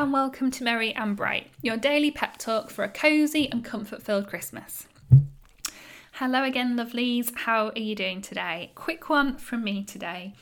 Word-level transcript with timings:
and 0.00 0.14
welcome 0.14 0.50
to 0.50 0.64
Merry 0.64 0.94
and 0.94 1.14
Bright, 1.14 1.48
your 1.60 1.76
daily 1.76 2.10
pep 2.10 2.38
talk 2.38 2.70
for 2.70 2.82
a 2.82 2.88
cosy 2.88 3.52
and 3.52 3.62
comfort 3.62 4.02
filled 4.02 4.28
Christmas. 4.28 4.86
Hello 6.12 6.42
again, 6.42 6.74
lovelies. 6.74 7.30
How 7.36 7.68
are 7.68 7.78
you 7.78 7.94
doing 7.94 8.22
today? 8.22 8.70
Quick 8.74 9.10
one 9.10 9.36
from 9.36 9.62
me 9.62 9.84
today. 9.84 10.32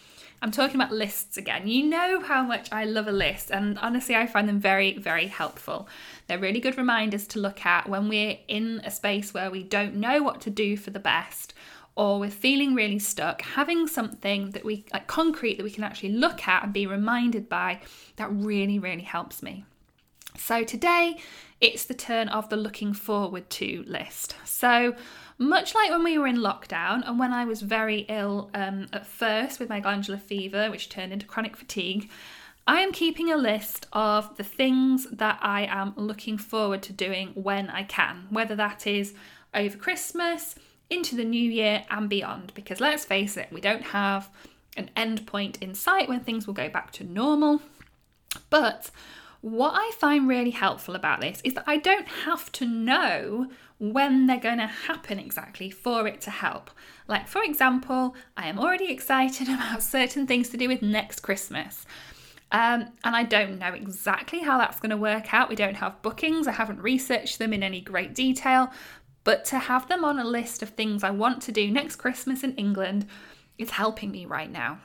I'm 0.41 0.53
talking 0.53 0.77
about 0.77 0.93
lists 0.93 1.37
again. 1.37 1.67
You 1.67 1.87
know 1.87 2.21
how 2.21 2.45
much 2.45 2.69
I 2.71 2.85
love 2.85 3.09
a 3.09 3.13
list, 3.13 3.51
and 3.51 3.77
honestly, 3.81 4.15
I 4.15 4.29
find 4.29 4.49
them 4.49 4.61
very, 4.61 4.97
very 4.97 5.27
helpful. 5.27 5.89
They're 6.29 6.39
really 6.39 6.61
good 6.61 6.79
reminders 6.79 7.27
to 7.27 7.41
look 7.41 7.67
at 7.67 7.89
when 7.89 8.09
we're 8.09 8.39
in 8.47 8.81
a 8.85 8.93
space 8.93 9.35
where 9.35 9.51
we 9.51 9.65
don't 9.65 9.97
know 9.97 10.23
what 10.23 10.41
to 10.43 10.51
do 10.51 10.77
for 10.77 10.91
the 10.91 11.01
best 11.01 11.53
or 11.99 12.21
we're 12.21 12.31
feeling 12.31 12.77
really 12.77 13.01
stuck, 13.01 13.43
having 13.43 13.89
something 13.89 14.53
that 14.53 14.65
we 14.65 14.85
like 14.93 15.09
concrete 15.09 15.57
that 15.57 15.65
we 15.65 15.71
can 15.71 15.83
actually 15.83 16.13
look 16.13 16.47
at 16.47 16.63
and 16.63 16.73
be 16.73 16.87
reminded 16.87 17.49
by, 17.49 17.81
that 18.17 18.31
really, 18.33 18.79
really 18.79 19.03
helps 19.03 19.43
me. 19.43 19.65
So 20.37 20.63
today 20.63 21.19
it's 21.61 21.85
the 21.87 21.95
turn 21.95 22.29
of 22.29 22.49
the 22.51 22.57
looking 22.57 22.93
forward 22.93 23.51
to 23.51 23.85
list. 23.89 24.37
So 24.45 24.95
much 25.39 25.75
like 25.75 25.91
when 25.91 26.05
we 26.05 26.17
were 26.17 26.29
in 26.29 26.37
lockdown 26.37 27.03
and 27.05 27.19
when 27.19 27.33
I 27.33 27.45
was 27.45 27.63
very 27.63 28.07
ill 28.09 28.49
um, 28.55 28.87
at 28.93 29.05
first 29.05 29.59
with 29.59 29.69
my 29.69 29.81
glandular 29.81 30.19
fever, 30.19 30.71
which 30.71 30.89
turned 30.89 31.13
into 31.13 31.27
chronic 31.27 31.57
fatigue, 31.57 32.09
I 32.69 32.81
am 32.83 32.93
keeping 32.93 33.33
a 33.33 33.37
list 33.37 33.87
of 33.93 34.37
the 34.37 34.45
things 34.45 35.09
that 35.11 35.41
I 35.43 35.65
am 35.65 35.95
looking 35.97 36.39
forward 36.39 36.83
to 36.85 36.93
doing 36.93 37.31
when 37.35 37.71
I 37.71 37.83
can, 37.83 38.27
whether 38.31 38.55
that 38.55 38.87
is 38.87 39.15
over 39.53 39.77
Christmas, 39.77 40.55
into 40.91 41.17
the 41.17 41.25
new 41.25 41.51
year, 41.51 41.85
and 41.91 42.09
beyond. 42.09 42.53
Because 42.55 42.81
let's 42.81 43.05
face 43.05 43.37
it, 43.37 43.49
we 43.53 43.61
don't 43.61 43.85
have 43.85 44.31
an 44.77 44.91
end 44.97 45.27
point 45.27 45.59
in 45.61 45.75
sight 45.75 46.09
when 46.09 46.21
things 46.21 46.47
will 46.47 46.55
go 46.55 46.69
back 46.69 46.93
to 46.93 47.05
normal. 47.05 47.61
But 48.51 48.91
what 49.41 49.73
I 49.75 49.93
find 49.99 50.29
really 50.29 50.51
helpful 50.51 50.95
about 50.95 51.21
this 51.21 51.41
is 51.45 51.55
that 51.55 51.65
I 51.67 51.77
don't 51.77 52.09
have 52.09 52.51
to 52.53 52.67
know 52.67 53.51
when 53.79 54.27
they're 54.27 54.41
going 54.41 54.59
to 54.59 54.67
happen 54.67 55.19
exactly 55.19 55.71
for 55.71 56.09
it 56.09 56.21
to 56.23 56.31
help. 56.31 56.71
Like, 57.07 57.29
for 57.29 57.43
example, 57.43 58.17
I 58.37 58.49
am 58.49 58.59
already 58.59 58.91
excited 58.91 59.49
about 59.49 59.83
certain 59.83 60.27
things 60.27 60.49
to 60.51 60.57
do 60.57 60.69
with 60.69 60.83
next 60.83 61.21
Christmas. 61.21 61.87
Um, 62.51 62.87
and 63.05 63.15
I 63.15 63.25
don't 63.25 63.59
know 63.59 63.75
exactly 63.75 64.41
how 64.41 64.59
that's 64.59 64.81
going 64.81 64.91
to 64.91 64.97
work 64.97 65.35
out. 65.35 65.51
We 65.51 65.55
don't 65.55 65.77
have 65.77 66.01
bookings, 66.03 66.49
I 66.49 66.53
haven't 66.53 66.81
researched 66.81 67.39
them 67.39 67.53
in 67.53 67.63
any 67.63 67.81
great 67.81 68.15
detail, 68.15 68.73
but 69.29 69.45
to 69.45 69.59
have 69.59 69.87
them 69.89 70.07
on 70.07 70.19
a 70.19 70.25
list 70.25 70.63
of 70.63 70.71
things 70.71 71.05
I 71.05 71.11
want 71.11 71.43
to 71.43 71.53
do 71.53 71.71
next 71.71 71.97
Christmas 71.97 72.43
in 72.43 72.55
England 72.55 73.05
is 73.59 73.73
helping 73.73 74.11
me 74.11 74.25
right 74.25 74.51
now. 74.51 74.79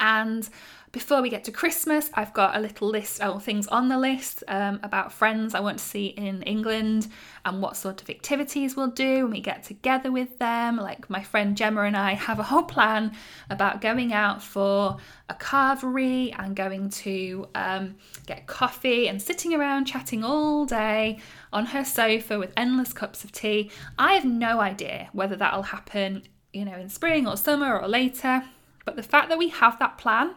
And 0.00 0.48
before 0.92 1.20
we 1.20 1.28
get 1.28 1.44
to 1.44 1.52
Christmas, 1.52 2.10
I've 2.14 2.32
got 2.32 2.56
a 2.56 2.60
little 2.60 2.88
list 2.88 3.20
of 3.20 3.44
things 3.44 3.66
on 3.66 3.88
the 3.88 3.98
list 3.98 4.42
um, 4.48 4.80
about 4.82 5.12
friends 5.12 5.54
I 5.54 5.60
want 5.60 5.78
to 5.78 5.84
see 5.84 6.06
in 6.06 6.42
England 6.42 7.08
and 7.44 7.60
what 7.60 7.76
sort 7.76 8.00
of 8.00 8.08
activities 8.08 8.74
we'll 8.74 8.88
do 8.88 9.22
when 9.24 9.32
we 9.32 9.40
get 9.40 9.64
together 9.64 10.10
with 10.10 10.38
them. 10.38 10.76
Like 10.76 11.10
my 11.10 11.22
friend 11.22 11.56
Gemma 11.56 11.82
and 11.82 11.96
I 11.96 12.14
have 12.14 12.38
a 12.38 12.44
whole 12.44 12.62
plan 12.62 13.12
about 13.50 13.82
going 13.82 14.14
out 14.14 14.42
for 14.42 14.96
a 15.28 15.34
carvery 15.34 16.34
and 16.38 16.56
going 16.56 16.88
to 16.90 17.48
um, 17.54 17.96
get 18.26 18.46
coffee 18.46 19.08
and 19.08 19.20
sitting 19.20 19.52
around 19.52 19.84
chatting 19.84 20.24
all 20.24 20.64
day 20.64 21.18
on 21.52 21.66
her 21.66 21.84
sofa 21.84 22.38
with 22.38 22.52
endless 22.56 22.94
cups 22.94 23.24
of 23.24 23.32
tea. 23.32 23.70
I 23.98 24.14
have 24.14 24.24
no 24.24 24.60
idea 24.60 25.10
whether 25.12 25.36
that'll 25.36 25.64
happen, 25.64 26.22
you 26.52 26.64
know, 26.64 26.76
in 26.76 26.88
spring 26.88 27.26
or 27.26 27.36
summer 27.36 27.78
or 27.78 27.88
later. 27.88 28.44
But 28.88 28.96
the 28.96 29.02
fact 29.02 29.28
that 29.28 29.36
we 29.36 29.48
have 29.50 29.78
that 29.80 29.98
plan 29.98 30.34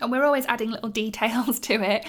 and 0.00 0.12
we're 0.12 0.22
always 0.22 0.46
adding 0.46 0.70
little 0.70 0.88
details 1.04 1.58
to 1.58 1.74
it. 1.82 2.06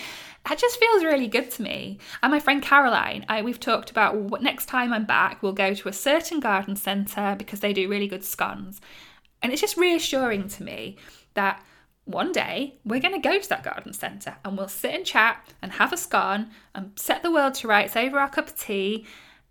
That 0.48 0.60
just 0.60 0.80
feels 0.80 1.04
really 1.04 1.28
good 1.28 1.50
to 1.50 1.64
me. 1.64 1.98
And 2.22 2.32
my 2.32 2.40
friend 2.40 2.62
Caroline, 2.62 3.26
I, 3.28 3.42
we've 3.42 3.60
talked 3.60 3.90
about 3.90 4.16
what 4.16 4.44
next 4.44 4.68
time 4.68 4.94
I'm 4.94 5.06
back, 5.06 5.42
we'll 5.42 5.54
go 5.54 5.74
to 5.74 5.90
a 5.90 5.94
certain 5.94 6.40
garden 6.40 6.76
centre 6.76 7.34
because 7.36 7.62
they 7.62 7.74
do 7.74 7.90
really 7.90 8.08
good 8.08 8.24
scones. 8.24 8.82
And 9.42 9.52
it's 9.52 9.62
just 9.62 9.76
reassuring 9.76 10.48
to 10.50 10.64
me 10.64 10.98
that 11.34 11.66
one 12.06 12.32
day 12.32 12.76
we're 12.86 13.00
going 13.00 13.20
to 13.20 13.28
go 13.28 13.40
to 13.40 13.50
that 13.50 13.64
garden 13.64 13.94
centre 13.94 14.36
and 14.46 14.60
we'll 14.60 14.68
sit 14.68 14.94
and 14.94 15.06
chat 15.06 15.52
and 15.60 15.72
have 15.72 15.92
a 15.92 15.98
scone 15.98 16.52
and 16.76 16.92
set 16.98 17.24
the 17.24 17.32
world 17.32 17.56
to 17.56 17.68
rights 17.68 17.96
over 17.96 18.20
our 18.20 18.30
cup 18.30 18.50
of 18.50 18.56
tea 18.56 19.08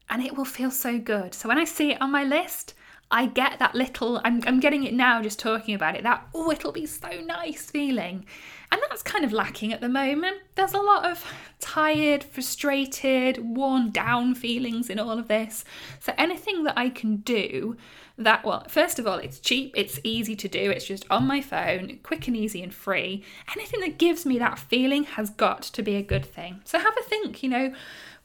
and 0.08 0.22
it 0.22 0.36
will 0.36 0.44
feel 0.44 0.70
so 0.70 1.00
good. 1.00 1.34
So 1.34 1.48
when 1.48 1.58
I 1.58 1.64
see 1.64 1.90
it 1.90 2.00
on 2.00 2.12
my 2.12 2.22
list, 2.22 2.74
I 3.12 3.26
get 3.26 3.58
that 3.58 3.74
little, 3.74 4.20
I'm, 4.24 4.42
I'm 4.46 4.58
getting 4.58 4.84
it 4.84 4.94
now 4.94 5.20
just 5.22 5.38
talking 5.38 5.74
about 5.74 5.96
it, 5.96 6.02
that, 6.02 6.26
oh, 6.34 6.50
it'll 6.50 6.72
be 6.72 6.86
so 6.86 7.10
nice 7.26 7.70
feeling. 7.70 8.24
And 8.72 8.80
that's 8.88 9.02
kind 9.02 9.22
of 9.22 9.34
lacking 9.34 9.70
at 9.70 9.82
the 9.82 9.88
moment. 9.88 10.38
There's 10.54 10.72
a 10.72 10.80
lot 10.80 11.04
of 11.04 11.22
tired, 11.60 12.24
frustrated, 12.24 13.38
worn 13.38 13.90
down 13.90 14.34
feelings 14.34 14.88
in 14.88 14.98
all 14.98 15.18
of 15.18 15.28
this. 15.28 15.62
So 16.00 16.14
anything 16.16 16.64
that 16.64 16.78
I 16.78 16.88
can 16.88 17.16
do 17.16 17.76
that, 18.22 18.44
well, 18.44 18.64
first 18.68 18.98
of 18.98 19.06
all, 19.06 19.18
it's 19.18 19.38
cheap, 19.38 19.74
it's 19.76 20.00
easy 20.04 20.36
to 20.36 20.48
do, 20.48 20.70
it's 20.70 20.86
just 20.86 21.04
on 21.10 21.26
my 21.26 21.40
phone, 21.40 21.98
quick 22.02 22.26
and 22.28 22.36
easy 22.36 22.62
and 22.62 22.74
free. 22.74 23.24
Anything 23.54 23.80
that 23.80 23.98
gives 23.98 24.26
me 24.26 24.38
that 24.38 24.58
feeling 24.58 25.04
has 25.04 25.30
got 25.30 25.62
to 25.62 25.82
be 25.82 25.96
a 25.96 26.02
good 26.02 26.24
thing. 26.24 26.60
So 26.64 26.78
have 26.78 26.96
a 26.98 27.02
think, 27.02 27.42
you 27.42 27.48
know 27.48 27.74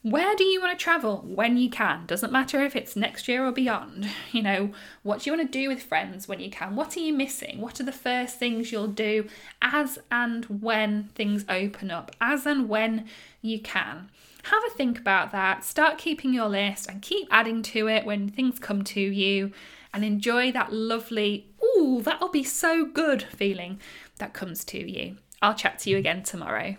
where 0.02 0.36
do 0.36 0.44
you 0.44 0.60
want 0.60 0.78
to 0.78 0.82
travel 0.82 1.24
when 1.26 1.56
you 1.56 1.68
can? 1.68 2.06
Doesn't 2.06 2.32
matter 2.32 2.62
if 2.62 2.76
it's 2.76 2.94
next 2.94 3.26
year 3.26 3.44
or 3.44 3.52
beyond. 3.52 4.08
You 4.30 4.42
know, 4.42 4.70
what 5.02 5.20
do 5.20 5.30
you 5.30 5.36
want 5.36 5.50
to 5.50 5.58
do 5.58 5.68
with 5.68 5.82
friends 5.82 6.28
when 6.28 6.38
you 6.38 6.50
can? 6.50 6.76
What 6.76 6.96
are 6.96 7.00
you 7.00 7.12
missing? 7.12 7.60
What 7.60 7.80
are 7.80 7.84
the 7.84 7.92
first 7.92 8.38
things 8.38 8.70
you'll 8.70 8.86
do 8.86 9.26
as 9.60 9.98
and 10.10 10.44
when 10.44 11.04
things 11.14 11.44
open 11.48 11.90
up, 11.90 12.14
as 12.20 12.46
and 12.46 12.68
when 12.68 13.06
you 13.42 13.58
can? 13.58 14.10
Have 14.50 14.64
a 14.66 14.70
think 14.70 14.98
about 14.98 15.30
that. 15.32 15.62
Start 15.62 15.98
keeping 15.98 16.32
your 16.32 16.48
list 16.48 16.88
and 16.88 17.02
keep 17.02 17.28
adding 17.30 17.60
to 17.64 17.86
it 17.86 18.06
when 18.06 18.30
things 18.30 18.58
come 18.58 18.82
to 18.84 19.00
you 19.00 19.52
and 19.92 20.02
enjoy 20.02 20.52
that 20.52 20.72
lovely, 20.72 21.48
ooh, 21.62 22.00
that'll 22.02 22.30
be 22.30 22.44
so 22.44 22.86
good 22.86 23.22
feeling 23.22 23.78
that 24.16 24.32
comes 24.32 24.64
to 24.64 24.90
you. 24.90 25.18
I'll 25.42 25.52
chat 25.52 25.80
to 25.80 25.90
you 25.90 25.98
again 25.98 26.22
tomorrow. 26.22 26.76